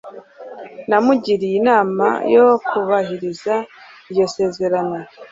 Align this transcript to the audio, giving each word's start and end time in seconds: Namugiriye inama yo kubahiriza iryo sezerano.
Namugiriye 0.89 1.55
inama 1.61 2.05
yo 2.35 2.47
kubahiriza 2.67 3.55
iryo 4.09 4.25
sezerano. 4.35 4.97